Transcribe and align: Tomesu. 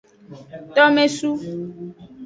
Tomesu. 0.75 1.29